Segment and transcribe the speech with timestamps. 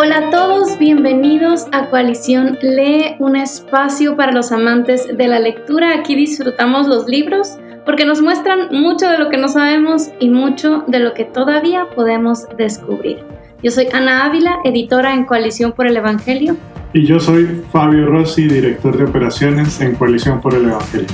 [0.00, 5.92] Hola a todos, bienvenidos a Coalición Lee, un espacio para los amantes de la lectura.
[5.98, 10.84] Aquí disfrutamos los libros porque nos muestran mucho de lo que no sabemos y mucho
[10.86, 13.24] de lo que todavía podemos descubrir.
[13.60, 16.56] Yo soy Ana Ávila, editora en Coalición por el Evangelio.
[16.92, 21.08] Y yo soy Fabio Rossi, director de operaciones en Coalición por el Evangelio.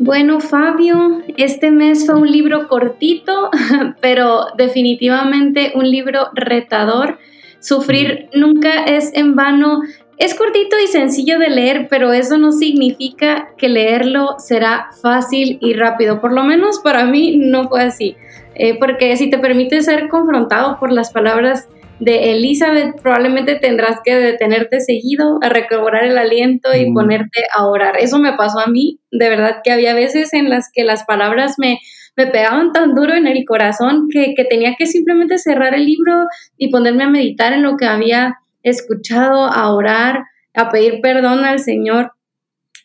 [0.00, 3.50] Bueno, Fabio, este mes fue un libro cortito,
[4.00, 7.18] pero definitivamente un libro retador.
[7.58, 9.80] Sufrir nunca es en vano.
[10.16, 15.72] Es cortito y sencillo de leer, pero eso no significa que leerlo será fácil y
[15.72, 16.20] rápido.
[16.20, 18.16] Por lo menos para mí no fue así.
[18.54, 21.68] Eh, porque si te permite ser confrontado por las palabras
[22.00, 27.96] de Elizabeth, probablemente tendrás que detenerte seguido, a recobrar el aliento y ponerte a orar.
[27.98, 31.54] Eso me pasó a mí, de verdad que había veces en las que las palabras
[31.58, 31.80] me,
[32.16, 36.26] me pegaban tan duro en el corazón que, que tenía que simplemente cerrar el libro
[36.56, 40.24] y ponerme a meditar en lo que había escuchado, a orar,
[40.54, 42.12] a pedir perdón al Señor.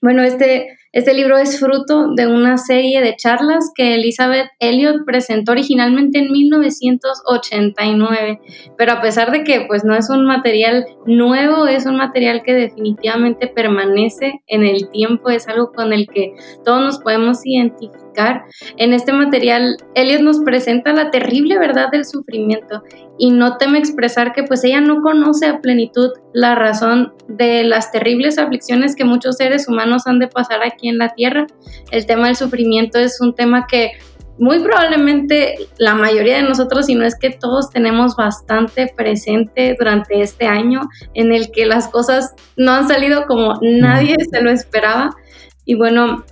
[0.03, 5.53] Bueno, este, este libro es fruto de una serie de charlas que Elizabeth Elliot presentó
[5.53, 8.41] originalmente en 1989,
[8.77, 12.53] pero a pesar de que pues no es un material nuevo, es un material que
[12.53, 16.33] definitivamente permanece en el tiempo, es algo con el que
[16.65, 18.02] todos nos podemos identificar.
[18.77, 22.83] En este material Elliot nos presenta la terrible verdad del sufrimiento
[23.17, 27.91] y no teme expresar que pues ella no conoce a plenitud la razón de las
[27.91, 31.47] terribles aflicciones que muchos seres humanos han de pasar aquí en la tierra.
[31.91, 33.91] El tema del sufrimiento es un tema que
[34.39, 40.21] muy probablemente la mayoría de nosotros, si no es que todos tenemos bastante presente durante
[40.21, 40.81] este año
[41.13, 45.11] en el que las cosas no han salido como nadie se lo esperaba.
[45.65, 46.25] Y bueno,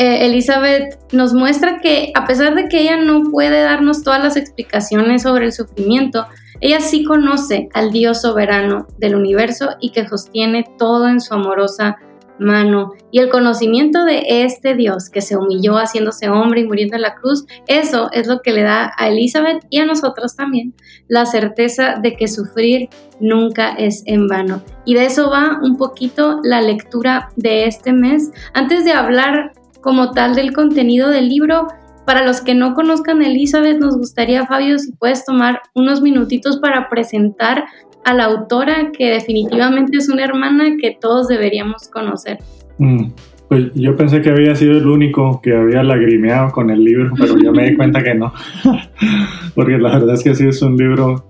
[0.00, 4.38] eh, Elizabeth nos muestra que a pesar de que ella no puede darnos todas las
[4.38, 6.24] explicaciones sobre el sufrimiento,
[6.62, 11.98] ella sí conoce al Dios soberano del universo y que sostiene todo en su amorosa
[12.38, 12.94] mano.
[13.10, 17.16] Y el conocimiento de este Dios que se humilló haciéndose hombre y muriendo en la
[17.16, 20.72] cruz, eso es lo que le da a Elizabeth y a nosotros también
[21.08, 22.88] la certeza de que sufrir
[23.20, 24.62] nunca es en vano.
[24.86, 28.30] Y de eso va un poquito la lectura de este mes.
[28.54, 31.68] Antes de hablar como tal del contenido del libro.
[32.06, 36.58] Para los que no conozcan a Elizabeth, nos gustaría, Fabio, si puedes tomar unos minutitos
[36.58, 37.64] para presentar
[38.04, 42.38] a la autora, que definitivamente es una hermana que todos deberíamos conocer.
[42.78, 43.10] Mm,
[43.48, 47.36] pues yo pensé que había sido el único que había lagrimeado con el libro, pero
[47.38, 48.32] yo me di cuenta que no.
[49.54, 51.26] Porque la verdad es que sí es un libro,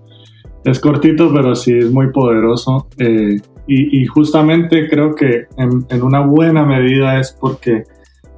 [0.65, 2.89] es cortito, pero sí es muy poderoso.
[2.99, 7.85] Eh, y, justamente creo que en, en una buena medida es porque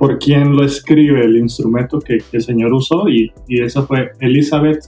[0.02, 4.80] por quién lo escribe, el instrumento que, el Señor usó, y, y eso fue Elizabeth.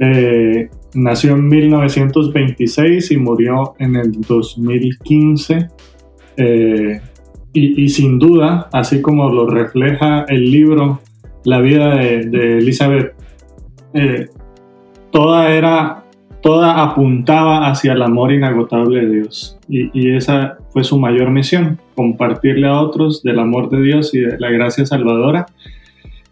[0.00, 5.68] Eh, nació en 1926 y murió en el 2015.
[6.38, 7.00] Eh,
[7.52, 10.98] y, sin duda, así como lo refleja el libro,
[11.44, 13.14] la vida de, Elizabeth,
[13.94, 14.26] eh,
[15.12, 16.02] toda era
[16.46, 19.58] toda apuntaba hacia el amor inagotable de Dios.
[19.68, 24.38] Y, esa fue su mayor misión, compartirle a otros del amor de Dios y de
[24.38, 25.46] la gracia salvadora.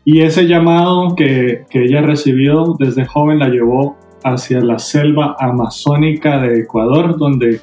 [0.04, 6.60] Y ese llamado que, ella recibió desde joven la llevó hacia la selva amazónica de
[6.60, 7.60] Ecuador, donde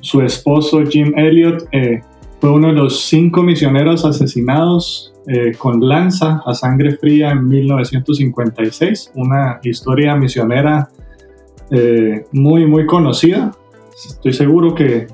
[0.00, 2.00] su esposo Jim Elliot eh,
[2.40, 9.12] fue uno de los cinco misioneros asesinados eh, con lanza a sangre fría en 1956,
[9.14, 10.88] una historia misionera
[11.72, 13.50] eh, muy, muy conocida.
[14.06, 15.06] Estoy seguro que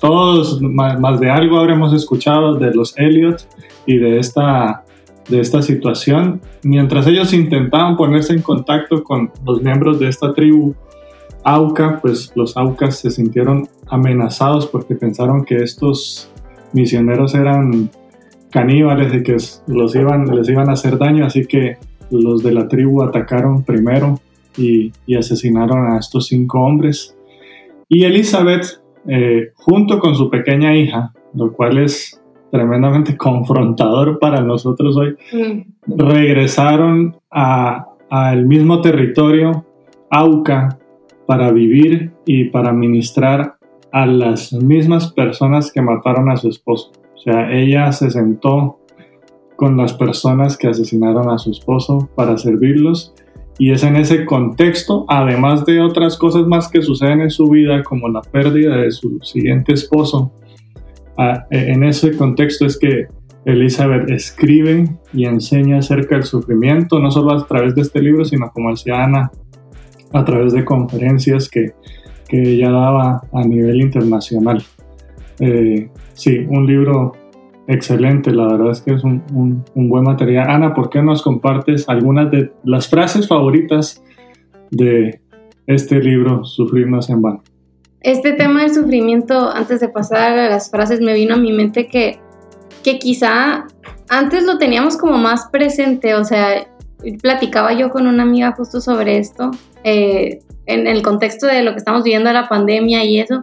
[0.00, 3.46] todos, más, de algo, habremos escuchado de los Elliot
[3.86, 4.84] y de esta,
[5.28, 6.40] de esta situación.
[6.64, 10.74] Mientras ellos intentaban ponerse en contacto con los miembros de esta tribu
[11.44, 16.28] Auca, pues los Aucas se sintieron amenazados porque pensaron que estos
[16.72, 17.90] misioneros eran
[18.50, 19.36] caníbales y que
[19.68, 21.76] los iban, les iban a hacer daño, así que
[22.10, 24.20] los de la tribu atacaron primero
[24.56, 27.16] y, asesinaron a estos cinco hombres.
[27.88, 32.20] Y Elizabeth, eh, junto con su pequeña hija, lo cual es
[32.50, 35.98] tremendamente confrontador para nosotros hoy, mm.
[35.98, 39.64] regresaron al mismo territorio,
[40.10, 40.78] Auca,
[41.26, 43.56] para vivir y para ministrar
[43.92, 46.92] a las mismas personas que mataron a su esposo.
[47.14, 48.78] O sea, ella se sentó
[49.56, 53.14] con las personas que asesinaron a su esposo para servirlos
[53.58, 57.82] y es en ese contexto, además de otras cosas más que suceden en su vida,
[57.82, 60.32] como la pérdida de su siguiente esposo,
[61.18, 63.06] e, en ese contexto es que
[63.46, 68.50] Elizabeth escribe y enseña acerca del sufrimiento, no solo a través de este libro, sino
[68.50, 69.30] como decía Ana,
[70.12, 71.72] a través de conferencias que,
[72.28, 74.62] que ella daba a nivel internacional.
[75.38, 77.12] Eh, sí, un libro
[77.68, 80.50] excelente, la verdad es que es un, un, buen material.
[80.50, 84.02] Ana, ¿por qué nos compartes algunas de las frases favoritas
[84.70, 85.20] de
[85.66, 87.42] este libro, Sufrirnos en vano?
[88.00, 91.88] Este tema del sufrimiento, antes de pasar a las frases, me vino a mi mente
[91.88, 92.18] que,
[92.84, 93.66] que quizá
[94.08, 96.68] antes lo teníamos como más presente, o sea,
[97.20, 99.50] platicaba yo con una amiga justo sobre esto,
[99.84, 103.40] eh, en el contexto de lo que estamos viviendo, la pandemia y eso.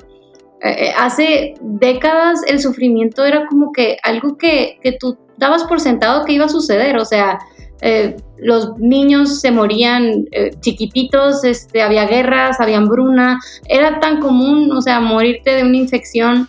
[0.64, 5.80] Eh, eh, hace décadas el sufrimiento era como que algo que, que, tú dabas por
[5.80, 7.40] sentado que iba a suceder, o sea,
[8.38, 10.26] los niños se morían
[10.62, 16.48] chiquititos, este, había guerras, había hambruna, era tan común, o sea, morirte de una infección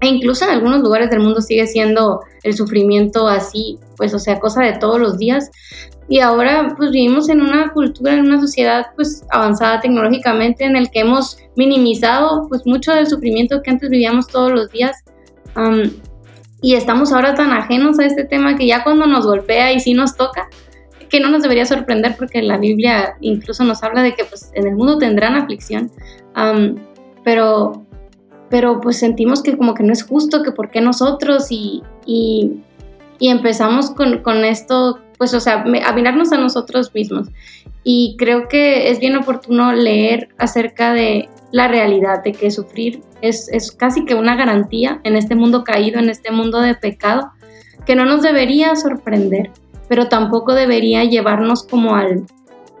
[0.00, 4.38] e incluso en algunos lugares del mundo sigue siendo el sufrimiento así, pues o sea,
[4.38, 5.50] cosa de todos los días.
[6.08, 10.90] Y ahora pues vivimos en una cultura, en una sociedad pues avanzada tecnológicamente en el
[10.90, 14.96] que hemos minimizado pues mucho del sufrimiento que antes vivíamos todos los días.
[16.62, 19.94] y estamos ahora tan ajenos a este tema que ya cuando nos golpea y sí
[19.94, 20.48] nos toca,
[21.08, 24.66] que no nos debería sorprender porque la Biblia incluso nos habla de que pues en
[24.66, 25.90] el mundo tendrán aflicción.
[27.24, 27.85] pero
[28.48, 32.62] pero pues sentimos que como que no es justo, que por qué nosotros y, y,
[33.20, 37.28] empezamos con, con, esto, pues o sea, a mirarnos a nosotros mismos.
[37.82, 43.48] Y creo que es bien oportuno leer acerca de la realidad, de que sufrir es,
[43.52, 47.30] es casi que una garantía en este mundo caído, en este mundo de pecado,
[47.84, 49.50] que no nos debería sorprender,
[49.88, 52.26] pero tampoco debería llevarnos como al,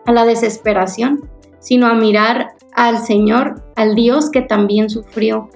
[0.04, 1.28] a la desesperación,
[1.60, 5.48] sino a mirar al Señor, al Dios que también sufrió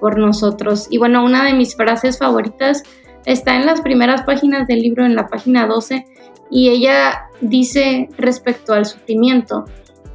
[0.00, 0.86] por nosotros.
[0.90, 2.82] Y bueno, una de mis frases favoritas
[3.24, 6.04] está en las primeras páginas del libro, en la página 12,
[6.50, 9.64] y ella dice respecto al sufrimiento,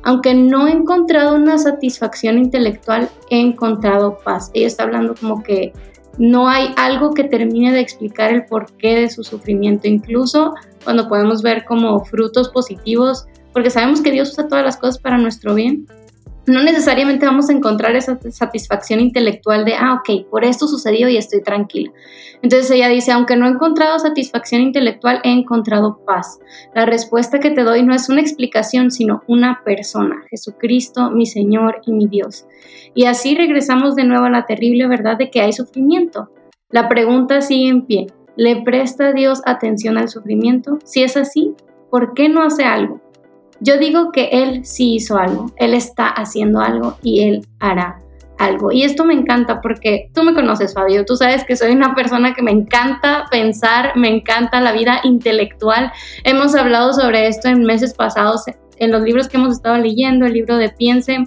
[0.03, 4.51] aunque no he encontrado una satisfacción intelectual, he encontrado paz.
[4.53, 5.71] Ella está hablando como que
[6.17, 10.53] no hay algo que termine de explicar el porqué de su sufrimiento, incluso
[10.83, 15.17] cuando podemos ver como frutos positivos, porque sabemos que Dios usa todas las cosas para
[15.17, 15.87] nuestro bien,
[16.45, 21.17] no necesariamente vamos a encontrar esa satisfacción intelectual de, ah, ok, por esto sucedió y
[21.17, 21.91] estoy tranquila.
[22.41, 26.39] Entonces ella dice, aunque no he encontrado satisfacción intelectual, he encontrado paz.
[26.75, 31.81] La respuesta que te doy no es una explicación, sino una persona, Jesucristo, mi Señor
[31.85, 32.45] y mi Dios.
[32.93, 36.29] Y así regresamos de nuevo a la terrible verdad de que hay sufrimiento.
[36.69, 38.07] La pregunta sigue en pie.
[38.35, 40.79] ¿Le presta Dios atención al sufrimiento?
[40.83, 41.53] Si es así,
[41.89, 43.02] ¿por qué no hace algo?
[43.63, 48.01] Yo digo que Él sí hizo algo, Él está haciendo algo y Él hará
[48.37, 48.73] algo.
[48.73, 52.33] Y esto me encanta porque tú me conoces, Fabio, tú sabes que soy una persona
[52.33, 55.93] que me encanta pensar, me encanta la vida intelectual.
[56.25, 58.43] Hemos hablado sobre esto en meses pasados
[58.75, 61.19] en los libros que hemos estado leyendo, el libro de Piense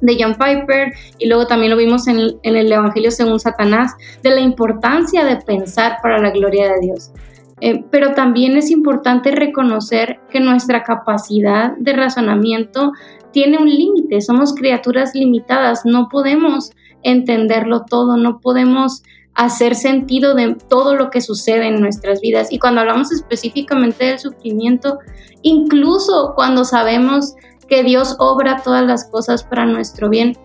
[0.00, 4.30] de John Piper y luego también lo vimos en en el Evangelio según Satanás, de
[4.30, 7.10] la importancia de pensar para la gloria de Dios.
[7.60, 12.92] Eh, pero también es importante reconocer que nuestra capacidad de razonamiento
[13.32, 16.70] tiene un límite, somos criaturas limitadas, no podemos
[17.02, 19.02] entenderlo todo, no podemos
[19.34, 22.52] hacer sentido de todo lo que sucede en nuestras vidas.
[22.52, 24.98] Y cuando hablamos específicamente del sufrimiento,
[25.42, 27.34] incluso cuando sabemos
[27.68, 30.36] que Dios obra todas las cosas para nuestro bien,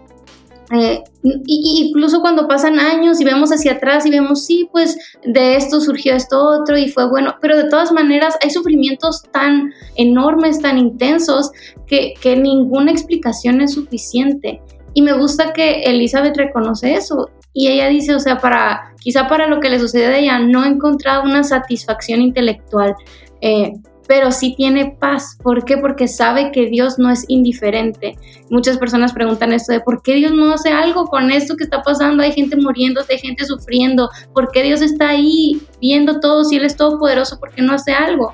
[0.71, 5.55] eh, y, incluso cuando pasan años y vemos hacia atrás y vemos, sí, pues de
[5.55, 10.59] esto surgió esto otro y fue bueno, pero de todas maneras hay sufrimientos tan enormes,
[10.59, 11.51] tan intensos,
[11.87, 14.61] que, que ninguna explicación es suficiente.
[14.93, 17.29] Y me gusta que Elizabeth reconoce eso.
[17.53, 20.61] Y ella dice, o sea, para, quizá para lo que le sucede a ella, no
[20.61, 22.95] ha encontrado una satisfacción intelectual.
[23.41, 23.73] Eh,
[24.09, 25.37] pero sí tiene paz.
[25.43, 25.77] ¿Por qué?
[25.77, 28.17] Porque sabe que Dios no es indiferente.
[28.49, 31.83] Muchas personas preguntan esto de por qué Dios no hace algo con esto que está
[31.83, 32.23] pasando.
[32.23, 34.09] Hay gente muriendo, hay gente sufriendo.
[34.33, 37.39] ¿Por qué Dios está ahí viendo todo si Él es todopoderoso?
[37.39, 38.33] ¿Por qué no hace algo?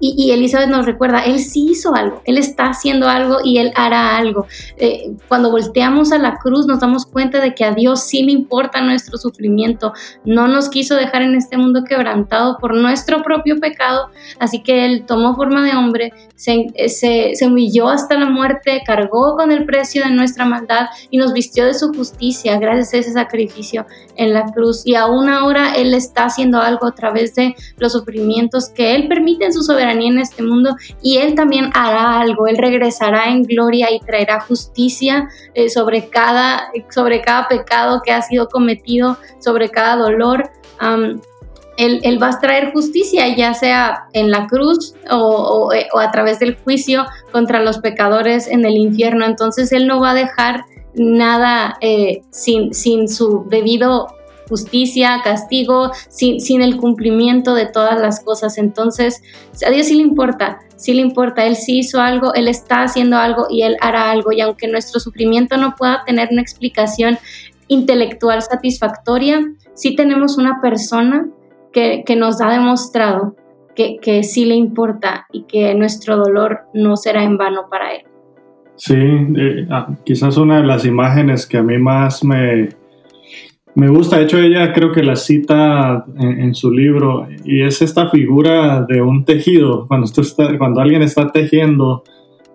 [0.00, 4.16] Y, Elizabeth nos recuerda, Él sí hizo algo, Él está haciendo algo y Él hará
[4.16, 4.46] algo.
[4.78, 8.32] Eh, cuando volteamos a la cruz nos damos cuenta de que a Dios sí le
[8.32, 9.92] importa nuestro sufrimiento.
[10.24, 15.04] No nos quiso dejar en este mundo quebrantado por nuestro propio pecado, así que Él
[15.06, 20.02] tomó forma de hombre, se, se, se humilló hasta la muerte, cargó con el precio
[20.02, 23.84] de nuestra maldad y nos vistió de su justicia gracias a ese sacrificio
[24.16, 24.80] en la cruz.
[24.86, 29.44] Y aún ahora Él está haciendo algo a través de los sufrimientos que Él permite
[29.44, 33.90] en su soberanía en este mundo y Él también hará algo, Él regresará en gloria
[33.92, 39.96] y traerá justicia eh, sobre, cada, sobre cada pecado que ha sido cometido, sobre cada
[39.96, 40.50] dolor.
[41.76, 47.06] él, va a traer justicia, ya sea en la cruz o, a través del juicio
[47.32, 49.24] contra los pecadores en el infierno.
[49.24, 54.08] Entonces Él no va a dejar nada eh, sin, sin su debido
[54.50, 58.58] justicia, castigo, sin, sin, el cumplimiento de todas las cosas.
[58.58, 59.22] Entonces,
[59.66, 63.16] a Dios sí le importa, sí le importa, Él sí hizo algo, Él está haciendo
[63.16, 64.32] algo y Él hará algo.
[64.32, 67.16] Y aunque nuestro sufrimiento no pueda tener una explicación
[67.68, 69.40] intelectual satisfactoria,
[69.74, 71.28] sí tenemos una persona
[71.72, 73.36] que, nos ha demostrado
[73.74, 78.02] que, que, sí le importa y que nuestro dolor no será en vano para él.
[78.74, 82.70] Sí, eh, ah, quizás una de las imágenes que a mí más me,
[83.74, 88.10] me gusta, de hecho ella creo que la cita en, su libro, y es esta
[88.10, 90.10] figura de un tejido, cuando,
[90.58, 92.02] cuando alguien está tejiendo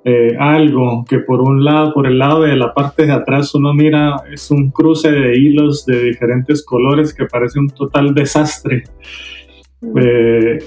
[0.07, 3.74] eh, algo que por un lado, por el lado de la parte de atrás uno
[3.74, 8.84] mira, es un cruce de hilos de diferentes colores que parece un total desastre.
[9.81, 9.98] Mm.
[10.00, 10.60] Eh,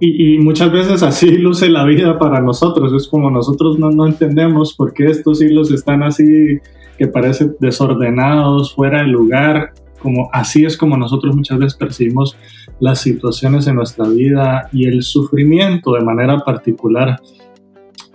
[0.00, 2.92] y, muchas veces así luce la vida para nosotros.
[2.94, 6.58] Es como nosotros no, no entendemos por qué estos hilos están así,
[6.96, 9.74] que parecen desordenados, fuera de lugar.
[9.98, 12.36] Como así es como nosotros muchas veces percibimos
[12.80, 17.20] las situaciones en nuestra vida y el sufrimiento de manera particular.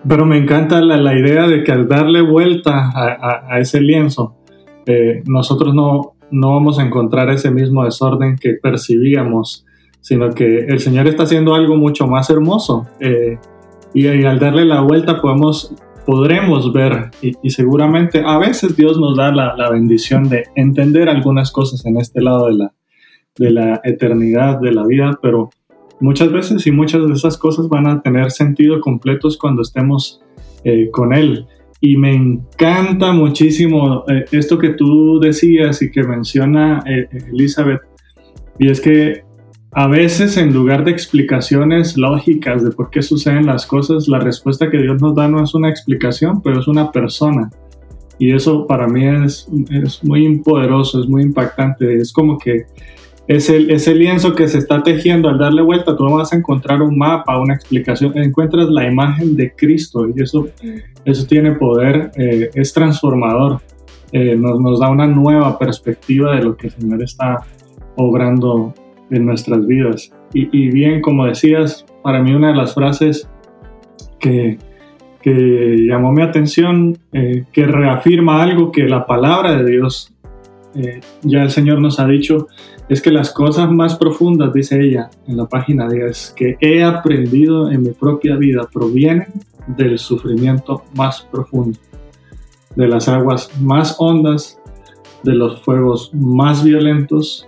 [0.07, 4.35] Pero me encanta la, idea de que al darle vuelta a, ese lienzo,
[4.85, 9.65] eh, nosotros no, no vamos a encontrar ese mismo desorden que percibíamos,
[10.01, 12.87] sino que el Señor está haciendo algo mucho más hermoso.
[12.99, 13.37] Eh,
[13.93, 15.73] y, al darle la vuelta podemos,
[16.05, 21.51] podremos ver, y, seguramente a veces Dios nos da la, la, bendición de entender algunas
[21.51, 22.73] cosas en este lado de la,
[23.37, 25.49] de la eternidad, de la vida, pero
[25.99, 30.21] muchas veces y muchas de esas cosas van a tener sentido completos cuando estemos
[30.63, 31.45] eh, con Él.
[31.79, 37.81] Y me encanta muchísimo eh, esto que tú decías y que menciona eh, Elizabeth,
[38.59, 39.23] y es que
[39.75, 44.69] a veces en lugar de explicaciones lógicas de por qué suceden las cosas, la respuesta
[44.69, 47.49] que Dios nos da no es una explicación, pero es una persona.
[48.19, 51.97] Y eso para mí es, es muy poderoso, es muy impactante.
[51.97, 52.65] Es como que
[53.27, 56.97] ese, ese lienzo que se está tejiendo, al darle vuelta, tú vas a encontrar un
[56.97, 60.47] mapa, una explicación, encuentras la imagen de Cristo y eso,
[61.05, 63.59] eso tiene poder, eh, es transformador,
[64.11, 67.37] eh, nos, nos, da una nueva perspectiva de lo que el Señor está
[67.95, 68.73] obrando
[69.13, 70.11] en nuestras vidas.
[70.33, 73.29] Y, bien, como decías, para mí una de las frases
[74.19, 74.57] que,
[75.21, 80.13] que llamó mi atención, eh, que reafirma algo que la palabra de Dios
[81.21, 82.47] ya el Señor nos ha dicho,
[82.89, 87.71] es que las cosas más profundas, dice ella en la página 10, que he aprendido
[87.71, 89.27] en mi propia vida provienen
[89.67, 91.77] del sufrimiento más profundo,
[92.75, 94.59] de las aguas más hondas,
[95.23, 97.47] de los fuegos más violentos,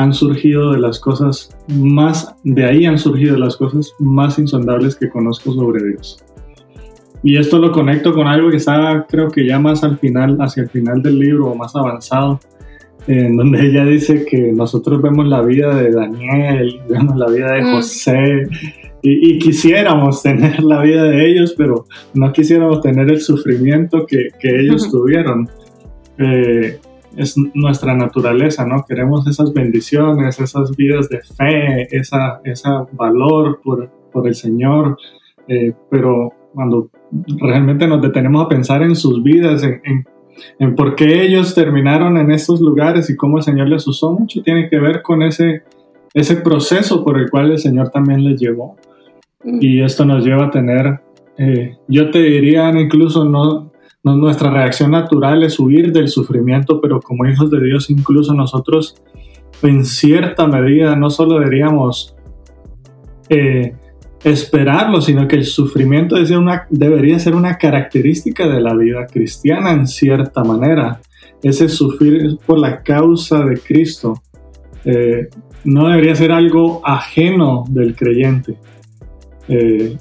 [0.00, 5.10] han surgido de las cosas más, de ahí han surgido las cosas más insondables que
[5.10, 6.24] conozco sobre Dios.
[7.22, 10.62] Y esto lo conecto con algo que está, creo que ya más al final, hacia
[10.62, 12.40] el final del libro o más avanzado,
[13.08, 17.62] en donde ella dice que nosotros vemos la vida de Daniel, vemos la vida de
[17.62, 17.74] mm.
[17.74, 18.48] José,
[19.02, 24.60] y, quisiéramos tener la vida de ellos, pero no quisiéramos tener el sufrimiento que, que
[24.60, 25.46] ellos tuvieron.
[26.16, 26.78] Eh,
[27.16, 28.84] es nuestra naturaleza, ¿no?
[28.86, 34.96] Queremos esas bendiciones, esas vidas de fe, esa, ese valor por, por el Señor,
[35.48, 36.90] eh, pero cuando
[37.38, 40.04] realmente nos detenemos a pensar en sus vidas, en, en
[40.58, 44.42] en por qué ellos terminaron en estos lugares y cómo el Señor les usó mucho,
[44.42, 45.62] tiene que ver con ese,
[46.14, 48.76] ese proceso por el cual el Señor también les llevó.
[49.44, 49.58] Mm.
[49.60, 51.00] Y esto nos lleva a tener,
[51.38, 53.69] eh, yo te diría incluso, no,
[54.02, 58.96] nuestra reacción natural es huir del sufrimiento, pero como hijos de Dios, incluso nosotros,
[59.62, 62.16] en cierta medida, no solo deberíamos
[63.28, 63.74] eh,
[64.24, 69.86] esperarlo, sino que el sufrimiento una, debería ser una característica de la vida cristiana en
[69.86, 71.00] cierta manera.
[71.42, 74.20] Ese sufrir por la causa de Cristo
[74.84, 75.28] eh,
[75.64, 78.56] no debería ser algo ajeno del creyente.
[79.48, 79.96] Eh,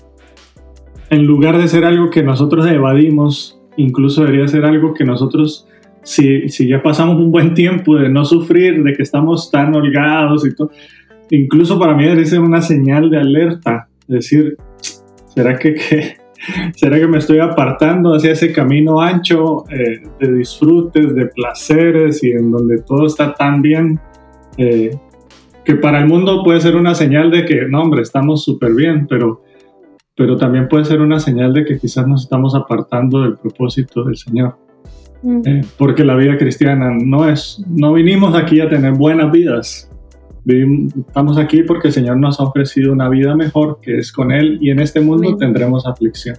[1.09, 5.67] en lugar de ser algo que nosotros evadimos, incluso debería ser algo que nosotros,
[6.03, 10.45] si, si ya pasamos un buen tiempo de no sufrir, de que estamos tan holgados
[10.45, 10.71] y todo,
[11.29, 14.57] incluso para mí debería ser una señal de alerta decir,
[15.27, 15.75] ¿será que,
[16.75, 22.31] ¿será que me estoy apartando hacia ese camino ancho eh, de disfrutes, de placeres y
[22.31, 23.99] en donde todo está tan bien?
[24.57, 24.91] Eh,
[25.63, 29.05] que para el mundo puede ser una señal de que, no, hombre, estamos súper bien,
[29.07, 29.43] pero,
[30.19, 34.17] pero también puede ser una señal de que quizás nos estamos apartando del propósito del
[34.17, 34.57] Señor.
[35.23, 35.41] Mm.
[35.45, 39.89] Eh, porque la vida cristiana no es, no vinimos aquí a tener buenas vidas,
[40.45, 44.57] estamos aquí porque el Señor nos ha ofrecido una vida mejor que es con Él
[44.59, 46.35] y en este mundo tendremos aflicción.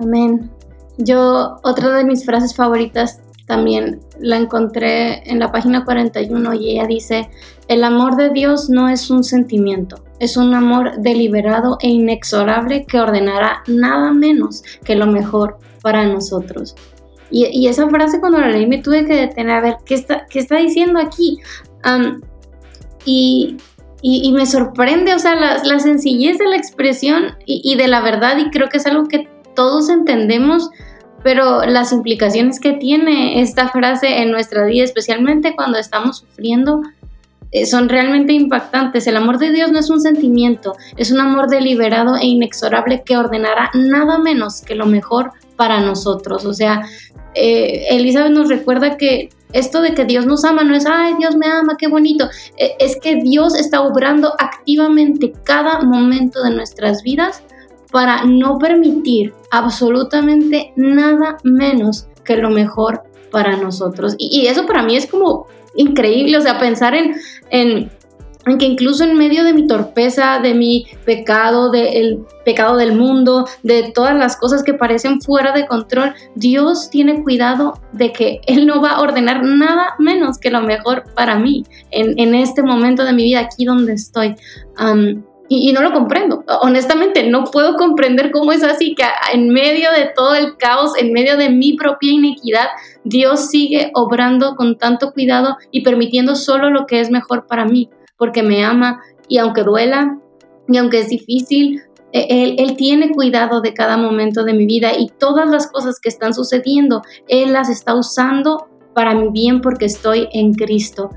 [0.00, 0.50] Amén.
[0.96, 6.86] Yo, otra de mis frases favoritas también la encontré en la página 41 y ella
[6.86, 7.30] dice,
[7.66, 13.00] el amor de Dios no es un sentimiento, es un amor deliberado e inexorable que
[13.00, 16.76] ordenará nada menos que lo mejor para nosotros.
[17.30, 21.00] Y, esa frase cuando la leí me tuve que detener a ver qué está, diciendo
[21.00, 21.38] aquí.
[23.04, 23.56] y,
[24.32, 28.68] me sorprende, o sea, la, sencillez de la expresión y, de la verdad, y creo
[28.68, 30.70] que es algo que todos entendemos,
[31.22, 36.82] pero las implicaciones que tiene esta frase en nuestra vida, especialmente cuando estamos sufriendo,
[37.50, 39.06] eh, son realmente impactantes.
[39.06, 43.16] El amor de Dios no es un sentimiento, es un amor deliberado e inexorable que
[43.16, 46.44] ordenará nada menos que lo mejor para nosotros.
[46.44, 46.82] O sea,
[47.34, 51.36] eh, Elizabeth nos recuerda que esto de que Dios nos ama no es, ay, Dios
[51.36, 52.28] me ama, qué bonito.
[52.58, 57.42] Eh, es que Dios está obrando activamente cada momento de nuestras vidas
[57.90, 64.14] para no permitir absolutamente nada menos que lo mejor para nosotros.
[64.18, 67.14] Y, eso para mí es como increíble, o sea, pensar en,
[67.50, 67.90] en,
[68.58, 73.92] que incluso en medio de mi torpeza, de mi pecado, del pecado del mundo, de
[73.94, 78.80] todas las cosas que parecen fuera de control, Dios tiene cuidado de que Él no
[78.80, 83.12] va a ordenar nada menos que lo mejor para mí en, en este momento de
[83.12, 84.34] mi vida, aquí donde estoy
[85.48, 86.44] y, no lo comprendo.
[86.60, 91.12] Honestamente, no puedo comprender cómo es así que en medio de todo el caos, en
[91.12, 92.68] medio de mi propia inequidad,
[93.04, 97.88] Dios sigue obrando con tanto cuidado y permitiendo solo lo que es mejor para mí,
[98.16, 100.18] porque me ama y aunque duela
[100.68, 104.92] y aunque es difícil, e, él, él, tiene cuidado de cada momento de mi vida
[104.98, 109.84] y todas las cosas que están sucediendo, Él las está usando para mi bien porque
[109.84, 111.10] estoy en Cristo.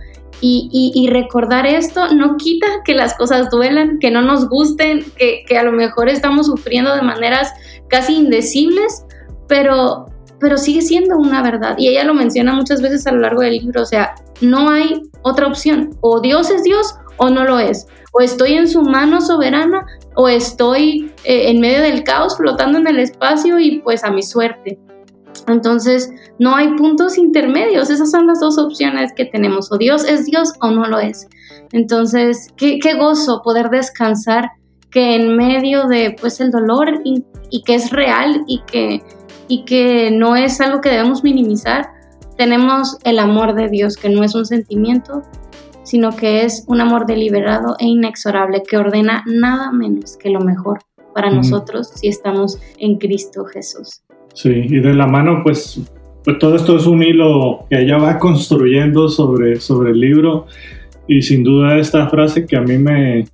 [0.44, 5.64] Y, recordar esto no quita que las cosas duelan, que no nos gusten, que, a
[5.64, 7.54] lo mejor estamos sufriendo de maneras
[7.90, 9.06] casi indecibles,
[9.48, 10.08] pero,
[10.58, 11.76] sigue siendo una verdad.
[11.78, 15.04] Y ella lo menciona muchas veces a lo largo del libro, o sea, no hay
[15.22, 15.96] otra opción.
[16.02, 17.88] O Dios es Dios o no lo es.
[18.14, 22.88] O estoy en su mano soberana o estoy eh, en medio del caos flotando en
[22.88, 24.80] el espacio y pues a mi suerte.
[25.48, 30.26] Entonces, no hay puntos intermedios, esas son las dos opciones que tenemos, o Dios es
[30.26, 31.28] Dios o no lo es.
[31.72, 34.52] Entonces, qué, gozo poder descansar
[34.90, 37.24] que en medio de pues el dolor y,
[37.64, 39.02] que es real y que,
[39.48, 41.90] y que no es algo que debemos minimizar,
[42.38, 45.22] tenemos el amor de Dios, que no es un sentimiento,
[45.84, 50.80] sino que es un amor deliberado e inexorable que ordena nada menos que lo mejor
[51.14, 54.02] para nosotros si estamos en Cristo Jesús.
[54.34, 55.82] Sí, y de la mano, pues,
[56.24, 60.48] pues, todo esto es un hilo que ella va construyendo sobre, sobre el libro.
[61.08, 63.26] Y sin duda esta frase que a mí me,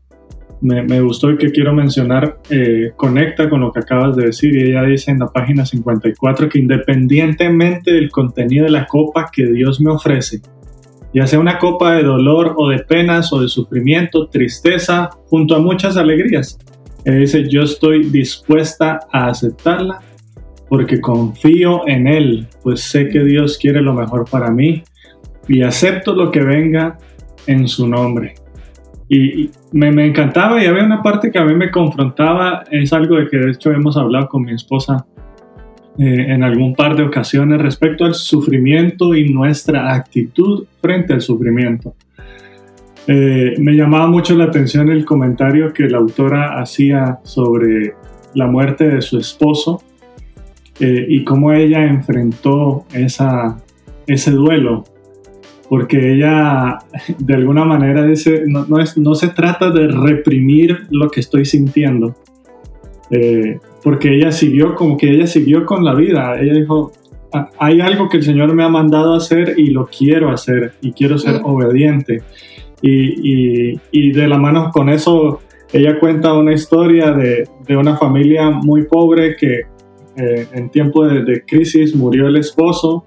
[0.61, 4.55] me, gustó y que quiero mencionar eh, conecta con lo que acabas de decir.
[4.55, 9.45] Y ella dice en la página 54 que independientemente del contenido de la copa que
[9.45, 10.41] Dios me ofrece,
[11.13, 15.59] ya sea una copa de dolor o de penas o de sufrimiento, tristeza, junto a
[15.59, 16.57] muchas alegrías,
[17.05, 19.99] ella dice yo estoy dispuesta a aceptarla
[20.69, 24.83] porque confío en Él, pues sé que Dios quiere lo mejor para mí
[25.47, 26.97] y acepto lo que venga
[27.45, 28.35] en su nombre.
[29.09, 33.27] Y, me, encantaba y había una parte que a mí me confrontaba, es algo de
[33.27, 35.05] que de hecho hemos hablado con mi esposa
[35.97, 41.95] eh, en algún par de ocasiones respecto al sufrimiento y nuestra actitud frente al sufrimiento.
[43.07, 47.93] Eh, me llamaba mucho la atención el comentario que la autora hacía sobre
[48.33, 49.81] la muerte de su esposo
[50.79, 53.57] eh, y cómo ella enfrentó esa,
[54.05, 54.83] ese duelo.
[55.69, 56.79] Porque ella
[57.17, 61.45] de alguna manera dice, no, no, es, no se trata de reprimir lo que estoy
[61.45, 62.15] sintiendo,
[63.11, 66.39] eh, porque ella siguió como que ella siguió con la vida.
[66.39, 66.91] Ella dijo,
[67.33, 70.73] ah, hay algo que el Señor me ha mandado a hacer y lo quiero hacer
[70.81, 72.21] y quiero ser obediente.
[72.81, 75.41] Y, y, y, de la mano con eso,
[75.73, 79.63] ella cuenta una historia de, de una familia muy pobre que
[80.17, 83.05] eh, en tiempo de, crisis murió el esposo,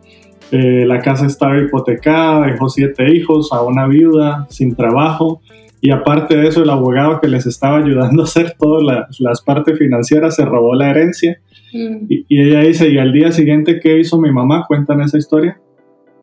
[0.53, 5.41] eh, la casa estaba hipotecada, dejó siete hijos, a una viuda sin trabajo
[5.81, 9.79] y aparte de eso el abogado que les estaba ayudando a hacer todas las partes
[9.79, 11.41] financieras se robó la herencia.
[11.73, 12.07] Mm.
[12.09, 14.67] Y, ella dice, y al día siguiente, ¿qué hizo mi mamá?
[14.69, 15.59] Cuentan esa historia.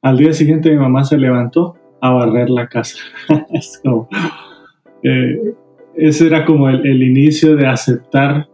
[0.01, 2.97] Al día siguiente mi mamá se levantó a barrer la casa.
[5.03, 5.53] Eh,
[5.95, 8.47] ese era como el, inicio de aceptar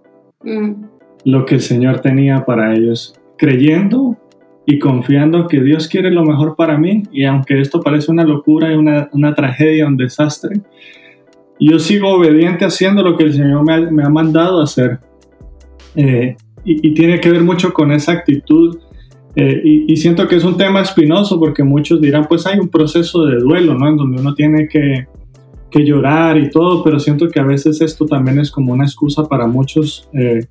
[0.43, 0.92] mm
[1.25, 4.17] lo que el Señor tenía para ellos, creyendo
[4.65, 8.71] y confiando que Dios quiere lo mejor para mí y aunque esto parece una locura
[8.71, 10.61] y una, tragedia, un desastre,
[11.59, 14.99] yo sigo obediente haciendo lo que el Señor me ha, mandado a hacer.
[15.95, 18.79] Eh, y, tiene que ver mucho con esa actitud.
[19.35, 23.25] Eh, y, siento que es un tema espinoso porque muchos dirán, pues hay un proceso
[23.25, 23.87] de duelo, ¿no?
[23.87, 25.07] En donde uno tiene que,
[25.73, 29.23] que llorar y todo, pero siento que a veces esto también es como una excusa
[29.23, 30.45] para muchos eh,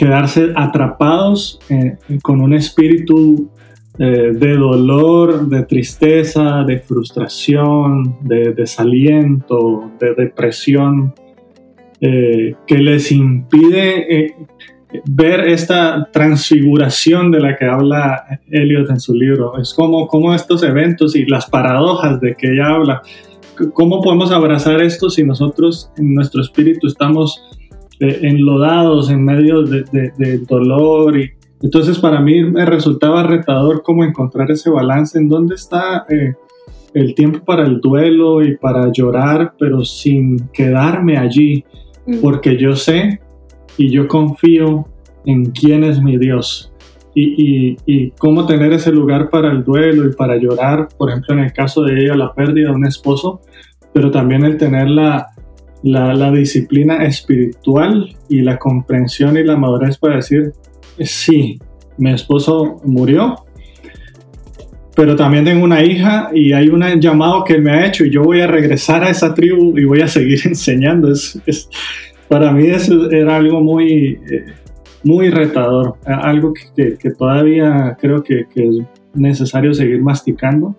[0.00, 1.60] quedarse atrapados
[2.22, 3.50] con un espíritu
[3.98, 11.12] eh, de dolor, de tristeza, de frustración, de desaliento, de depresión,
[12.00, 14.34] eh, que les impide eh,
[15.04, 19.58] ver esta transfiguración de la que habla Elliot en su libro.
[19.60, 23.02] Es como, como estos eventos y las paradojas de que ella habla.
[23.74, 27.42] ¿Cómo podemos abrazar esto si nosotros en nuestro espíritu estamos
[28.00, 29.84] enlodados en medio de,
[30.16, 31.30] de dolor y,
[31.62, 36.34] entonces para mí me resultaba retador cómo encontrar ese balance en dónde está eh,
[36.94, 41.64] el tiempo para el duelo y para llorar, pero sin quedarme allí,
[42.06, 42.20] mm.
[42.22, 43.20] porque yo sé
[43.76, 44.86] y yo confío
[45.26, 46.72] en quién es mi Dios.
[47.12, 51.40] Y, y, cómo tener ese lugar para el duelo y para llorar, por ejemplo, en
[51.40, 53.40] el caso de ella, la pérdida de un esposo,
[53.92, 55.26] pero también el tener la,
[55.82, 60.52] la, disciplina espiritual y la comprensión y la madurez para decir,
[60.98, 61.58] sí,
[61.96, 63.36] mi esposo murió,
[64.94, 68.22] pero también tengo una hija y hay un llamado que me ha hecho y yo
[68.22, 71.10] voy a regresar a esa tribu y voy a seguir enseñando.
[71.12, 71.68] Es,
[72.28, 74.44] para mí eso era algo muy, eh,
[75.02, 78.78] muy retador, algo que, todavía creo que, que, es
[79.14, 80.76] necesario seguir masticando.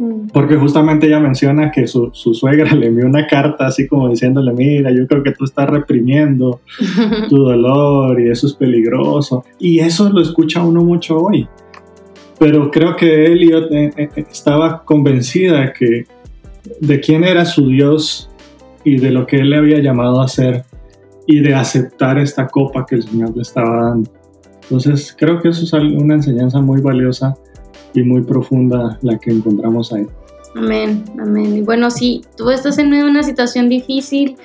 [0.00, 0.28] Mm.
[0.32, 4.90] Porque justamente ella menciona que su, suegra le envió una carta así como diciéndole, mira,
[4.90, 6.60] yo creo que tú estás reprimiendo
[7.28, 9.44] tu dolor y eso es peligroso.
[9.58, 11.46] Y eso lo escucha uno mucho hoy.
[12.38, 16.04] Pero creo que Elliot eh, eh, estaba convencida de, que,
[16.80, 18.30] de quién era su Dios
[18.82, 20.64] y de lo que él le había llamado a hacer
[21.26, 24.10] y de aceptar esta copa que el Señor le estaba dando.
[24.62, 27.36] Entonces creo que eso es una enseñanza muy valiosa
[27.94, 30.06] y muy profunda la que encontramos ahí.
[30.56, 31.56] Amén, amén.
[31.56, 34.36] Y bueno, si tú estás en una situación difícil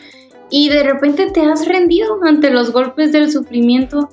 [0.49, 4.09] y de repente te has rendido ante los golpes del sufrimiento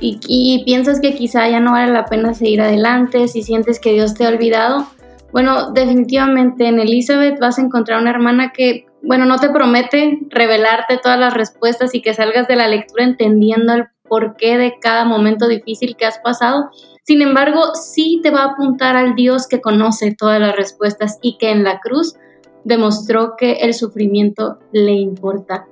[0.00, 3.92] y, y, piensas que quizá ya no vale la pena seguir adelante, si sientes que
[3.92, 4.86] Dios te ha olvidado,
[5.32, 10.98] bueno, definitivamente en Elizabeth vas a encontrar una hermana que, bueno, no te promete revelarte
[11.02, 15.46] todas las respuestas y que salgas de la lectura entendiendo el porqué de cada momento
[15.48, 16.70] difícil que has pasado,
[17.08, 21.38] sin embargo, sí te va a apuntar al Dios que conoce todas las respuestas y
[21.38, 22.16] que en la cruz
[22.64, 25.64] demostró que el sufrimiento le importa.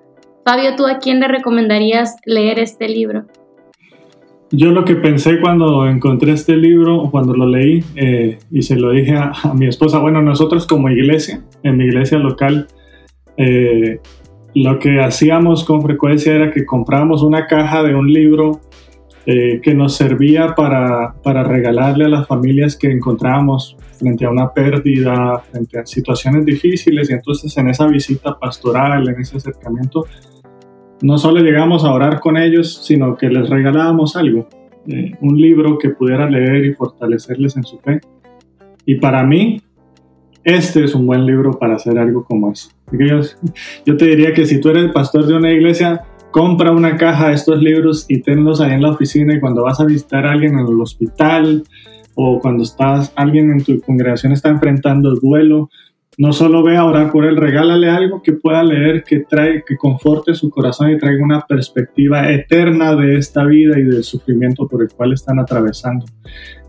[0.46, 3.26] Fabio, ¿tú a quién le recomendarías leer este libro?
[4.50, 8.92] Yo lo que pensé cuando encontré este libro, cuando lo leí, eh, y se lo
[8.92, 12.66] dije a, mi esposa, bueno, nosotros como iglesia, en mi iglesia local,
[13.36, 14.00] eh,
[14.54, 18.62] lo que hacíamos con frecuencia era que comprábamos una caja de un libro
[19.28, 24.52] eh, que nos servía para, para, regalarle a las familias que encontrábamos frente a una
[24.52, 27.10] pérdida, frente a situaciones difíciles.
[27.10, 30.06] Y entonces en esa visita pastoral, en ese acercamiento,
[31.02, 34.48] no solo llegamos a orar con ellos, sino que les regalábamos algo,
[34.86, 38.00] eh, un libro que pudiera leer y fortalecerles en su fe.
[38.84, 39.60] Y para mí,
[40.44, 42.70] este es un buen libro para hacer algo como eso.
[42.92, 43.20] Yo,
[43.84, 46.04] yo te diría que si tú eres pastor de una iglesia,
[46.36, 49.80] compra una caja de estos libros y tenlos ahí en la oficina y cuando vas
[49.80, 51.64] a visitar a alguien en el hospital
[52.14, 55.70] o cuando estás, alguien en tu congregación está enfrentando el duelo,
[56.18, 59.78] no solo ve a orar por él, regálale algo que pueda leer, que trae, que
[59.78, 64.82] conforte su corazón y traiga una perspectiva eterna de esta vida y del sufrimiento por
[64.82, 66.04] el cual están atravesando.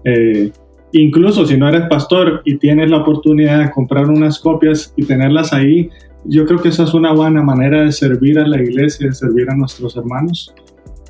[0.06, 0.50] Eh,
[0.94, 5.52] incluso si no eres pastor y tienes la oportunidad de comprar unas copias y tenerlas
[5.52, 5.90] ahí,
[6.28, 9.50] yo creo que esa es una buena manera de servir a la iglesia, de servir
[9.50, 10.54] a nuestros hermanos,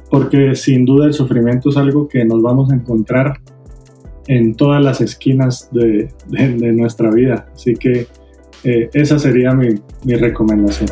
[0.10, 3.40] porque sin duda el sufrimiento es algo que nos vamos a encontrar
[4.28, 6.10] en todas las esquinas de,
[6.74, 7.48] nuestra vida.
[7.54, 8.08] Así que
[8.64, 9.70] eh, esa sería mi,
[10.04, 10.90] mi recomendación.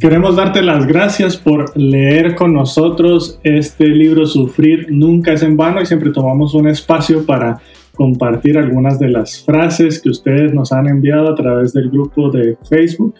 [0.00, 5.80] Queremos darte las gracias por leer con nosotros este libro Sufrir Nunca es en vano
[5.80, 7.60] y siempre tomamos un espacio para
[7.94, 12.56] compartir algunas de las frases que ustedes nos han enviado a través del grupo de
[12.68, 13.14] Facebook.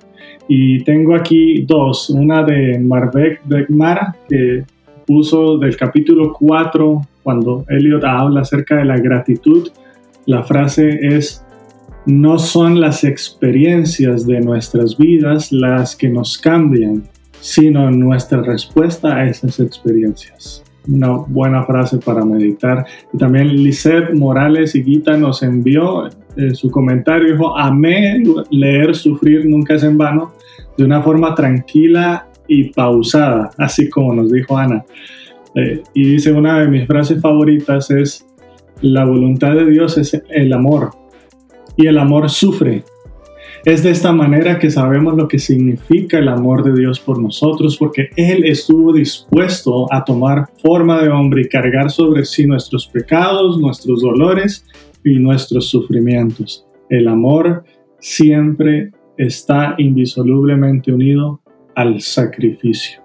[0.48, 4.64] Y tengo aquí dos, una de Marbek Begmara, que
[5.06, 9.68] puso del capítulo 4, cuando Elliot habla acerca de la gratitud,
[10.26, 11.44] la frase es,
[12.06, 17.04] no son las experiencias de nuestras vidas las que nos cambian,
[17.40, 22.84] sino nuestra respuesta a esas experiencias una buena frase para meditar.
[23.12, 29.46] Y también Lisette Morales y Guita nos envió eh, su comentario, dijo, amé leer Sufrir
[29.46, 30.32] nunca es en vano
[30.76, 34.84] de una forma tranquila y pausada, así como nos dijo Ana.
[35.54, 38.26] Eh, y dice, una de mis frases favoritas es,
[38.80, 40.90] la voluntad de Dios es el amor
[41.76, 42.82] y el amor sufre.
[43.64, 47.76] Es de esta manera que sabemos lo que significa el amor de Dios por nosotros,
[47.76, 53.60] porque Él estuvo dispuesto a tomar forma de hombre y cargar sobre sí nuestros pecados,
[53.60, 54.66] nuestros dolores
[55.04, 56.66] y nuestros sufrimientos.
[56.90, 57.62] El amor
[58.00, 61.40] siempre está indisolublemente unido
[61.76, 63.00] al sacrificio.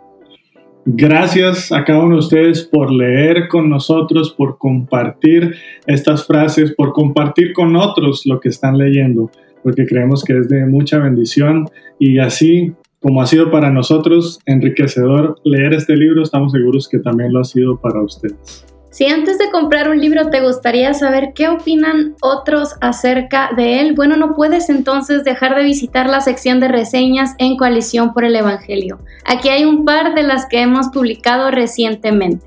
[0.88, 5.54] Gracias a cada uno de ustedes por leer con nosotros, por compartir
[5.86, 9.30] estas frases, por compartir con otros lo que están leyendo,
[9.68, 15.42] porque creemos que es de mucha bendición y así como ha sido para nosotros enriquecedor
[15.44, 18.66] leer este libro, estamos seguros que también lo ha sido para ustedes.
[18.92, 23.94] Si antes de comprar un libro te gustaría saber qué opinan otros acerca de él,
[23.94, 28.38] bueno, no puedes entonces dejar de visitar la sección de reseñas en Coalición por el
[28.38, 29.00] Evangelio.
[29.26, 32.46] Aquí hay un par de las que hemos publicado recientemente.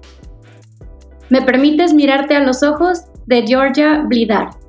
[1.29, 3.05] ¿Me permites mirarte a los ojos?
[3.31, 4.60] de Georgia Blidar.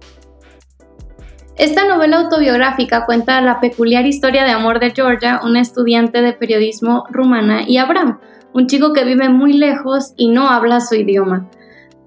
[1.62, 7.06] Esta novela autobiográfica cuenta la peculiar historia de amor de Georgia, una estudiante de periodismo
[7.12, 8.18] rumana, y Abraham,
[8.52, 11.52] un chico que vive muy lejos y no habla su idioma.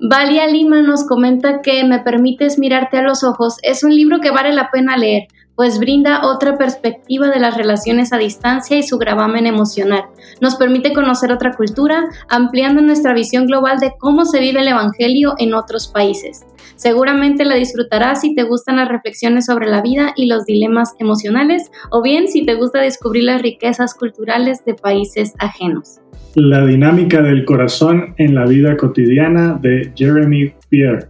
[0.01, 4.33] Valia Lima nos comenta que Me permites mirarte a los ojos es un libro que
[4.33, 8.99] vale la pena leer, pues brinda otra perspectiva de las relaciones a distancia y su
[8.99, 10.07] gravamen emocional.
[10.41, 15.35] Nos permite conocer otra cultura, ampliando nuestra visión global de cómo se vive el Evangelio
[15.39, 16.45] en otros países.
[16.77, 21.71] Seguramente la disfrutarás si te gustan las reflexiones sobre la vida y los dilemas emocionales,
[21.91, 26.01] o bien si te gusta descubrir las riquezas culturales de países ajenos.
[26.35, 31.09] La dinámica del corazón en la vida cotidiana de Jeremy Pierre.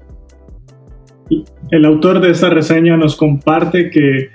[1.71, 4.29] El autor de esta reseña nos comparte que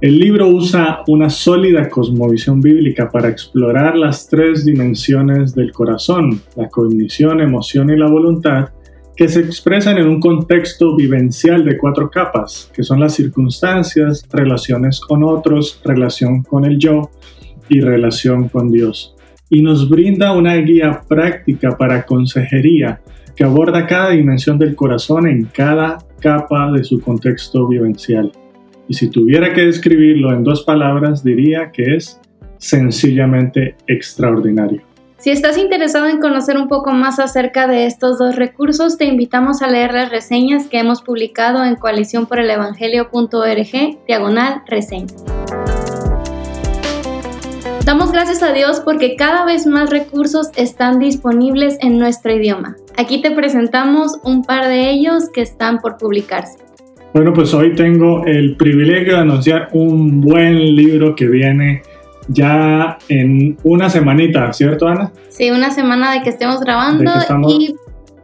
[0.00, 6.68] el libro usa una sólida cosmovisión bíblica para explorar las tres dimensiones del corazón, la
[6.68, 8.70] cognición, emoción y la voluntad,
[9.16, 15.00] que se expresan en un contexto vivencial de cuatro capas, que son las circunstancias, relaciones
[15.00, 17.10] con otros, relación con el yo
[17.68, 19.16] y relación con Dios
[19.48, 23.00] y nos brinda una guía práctica para consejería
[23.34, 28.32] que aborda cada dimensión del corazón en cada capa de su contexto vivencial.
[28.88, 32.20] Y si tuviera que describirlo en dos palabras, diría que es
[32.58, 34.85] sencillamente extraordinario.
[35.26, 39.60] Si estás interesado en conocer un poco más acerca de estos dos recursos, te invitamos
[39.60, 45.12] a leer las reseñas que hemos publicado en coaliciónporelevangelio.org, diagonal reseña.
[47.84, 52.76] Damos gracias a Dios porque cada vez más recursos están disponibles en nuestro idioma.
[52.96, 56.58] Aquí te presentamos un par de ellos que están por publicarse.
[57.12, 61.82] Bueno, pues hoy tengo el privilegio de anunciar un buen libro que viene
[62.28, 65.12] ya en una semanita, ¿cierto Ana?
[65.28, 67.12] Sí, una semana de que estemos grabando
[67.48, 67.74] Y,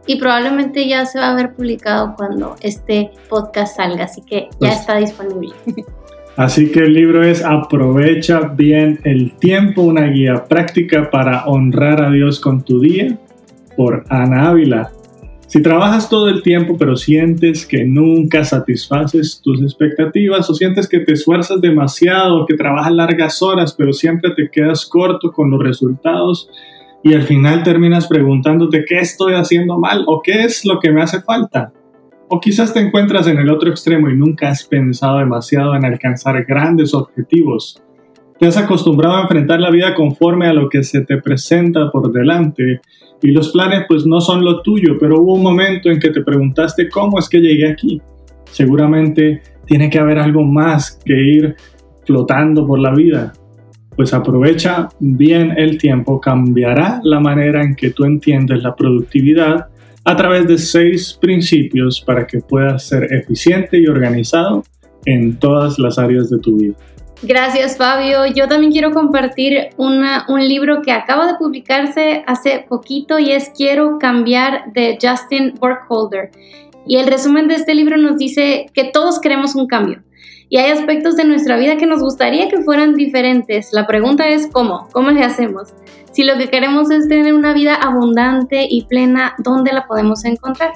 [0.05, 4.57] y, probablemente ya se va a haber publicado cuando este podcast salga, así que ya
[4.59, 5.53] pues está disponible.
[6.35, 12.09] Así que el libro es Aprovecha bien el tiempo, una guía práctica para honrar a
[12.09, 13.19] Dios con tu día,
[13.77, 14.91] por Ana Ávila.
[15.53, 21.01] Si trabajas todo el tiempo pero sientes que nunca satisfaces tus expectativas o sientes que
[21.01, 26.49] te esfuerzas demasiado, que trabajas largas horas pero siempre te quedas corto con los resultados
[27.03, 31.03] y al final terminas preguntándote qué estoy haciendo mal o qué es lo que me
[31.03, 31.71] hace falta,
[32.29, 36.43] o quizás te encuentras en el otro extremo y nunca has pensado demasiado en alcanzar
[36.45, 37.79] grandes objetivos.
[38.43, 42.11] Te has acostumbrado a enfrentar la vida conforme a lo que se te presenta por
[42.11, 42.81] delante
[43.21, 46.21] y los planes pues no son lo tuyo, pero hubo un momento en que te
[46.21, 48.01] preguntaste cómo es que llegué aquí.
[48.51, 51.55] Seguramente tiene que haber algo más que ir
[52.05, 53.31] flotando por la vida.
[53.95, 59.67] Pues aprovecha bien el tiempo, cambiará la manera en que tú entiendes la productividad
[60.03, 64.65] a través de seis principios para que puedas ser eficiente y organizado
[65.05, 66.75] en todas las áreas de tu vida.
[67.25, 68.25] Gracias Fabio.
[68.25, 73.49] Yo también quiero compartir una, un libro que acaba de publicarse hace poquito y es
[73.55, 76.31] Quiero cambiar de Justin Burkholder.
[76.85, 80.03] Y el resumen de este libro nos dice que todos queremos un cambio
[80.49, 83.69] y hay aspectos de nuestra vida que nos gustaría que fueran diferentes.
[83.71, 85.69] La pregunta es cómo, cómo le hacemos.
[86.11, 90.73] Si lo que queremos es tener una vida abundante y plena, ¿dónde la podemos encontrar?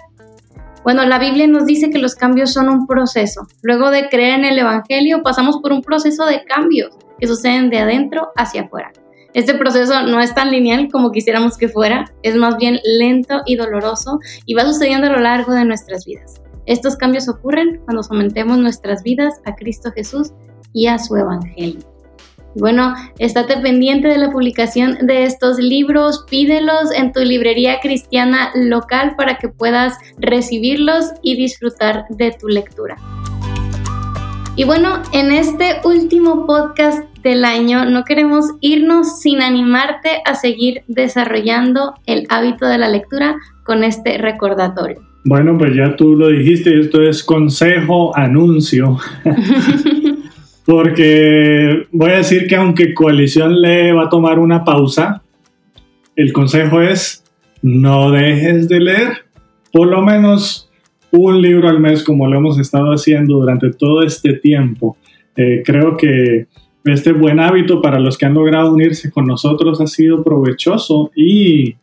[0.87, 3.45] Bueno, la Biblia nos dice que los cambios son un proceso.
[3.61, 7.79] Luego de creer en el Evangelio, pasamos por un proceso de cambios que suceden de
[7.79, 8.93] adentro hacia afuera.
[9.33, 13.57] Este proceso no es tan lineal como quisiéramos que fuera, es más bien lento y
[13.57, 16.41] doloroso y va sucediendo a lo largo de nuestras vidas.
[16.65, 20.31] Estos cambios ocurren cuando sometemos nuestras vidas a Cristo Jesús
[20.71, 21.81] y a su Evangelio.
[22.55, 29.13] Bueno, estate pendiente de la publicación de estos libros, pídelos en tu librería cristiana local
[29.15, 32.95] para que puedas recibirlos y disfrutar de tu lectura.
[34.55, 40.81] Y bueno, en este último podcast del año no queremos irnos sin animarte a seguir
[40.87, 44.99] desarrollando el hábito de la lectura con este recordatorio.
[45.25, 48.97] Bueno, pues ya tú lo dijiste, esto es consejo, anuncio.
[50.67, 55.23] Porque voy a decir que aunque Coalición le va a tomar una pausa,
[56.17, 57.23] el consejo es
[57.61, 59.13] no dejes de leer
[59.71, 60.69] por lo menos
[61.11, 64.97] un libro al mes como lo hemos estado haciendo durante todo este tiempo.
[65.37, 66.47] Eh, creo que
[66.83, 71.77] este buen hábito para los que han logrado unirse con nosotros ha sido provechoso y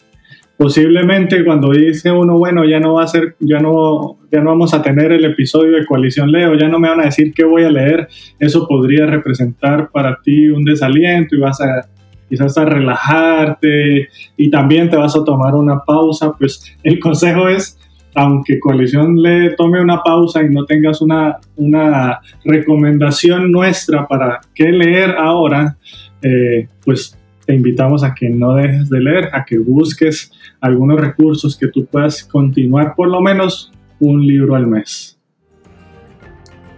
[0.57, 4.73] posiblemente cuando dice uno, bueno, ya no va a ser, ya no, ya no vamos
[4.75, 7.65] a tener el episodio de Coalición Leo, ya no me van a decir qué voy
[7.65, 11.89] a leer, eso podría representar para ti un desaliento y vas a
[12.29, 17.79] quizás a relajarte y también te vas a tomar una pausa, pues el consejo es
[18.15, 24.71] aunque Coalición le tome una pausa y no tengas una, una recomendación nuestra para qué
[24.71, 25.77] leer ahora,
[26.23, 30.31] eh, pues te invitamos a que no dejes de leer, a que busques
[30.61, 35.14] algunos recursos que tú puedas continuar por lo menos un libro al mes.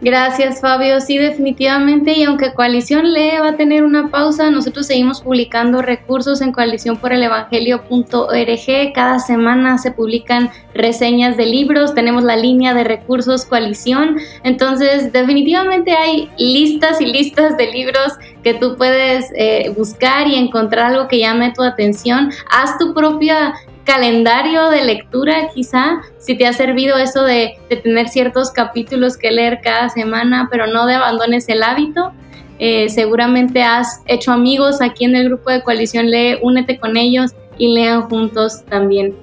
[0.03, 1.01] Gracias, Fabio.
[1.01, 2.13] Sí, definitivamente.
[2.13, 8.93] Y aunque Coalición Lee va a tener una pausa, nosotros seguimos publicando recursos en coaliciónporelevangelio.org.
[8.95, 11.95] Cada semana se publican reseñas de libros.
[11.95, 14.19] Tenemos la línea de recursos Coalición.
[14.45, 20.93] Entonces, definitivamente hay listas y listas de libros que tú puedes eh, buscar y encontrar
[20.93, 22.33] algo que llame tu atención.
[22.51, 23.55] Haz tu propia
[23.87, 29.61] calendario de lectura quizá, si te ha servido eso de, tener ciertos capítulos que leer
[29.63, 32.13] cada semana, pero no de abandones el hábito.
[32.59, 37.33] Eh, seguramente has hecho amigos aquí en el grupo de coalición Lee, únete con ellos
[37.57, 39.15] y lean juntos también.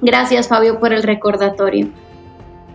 [0.00, 1.88] Gracias Fabio por el recordatorio.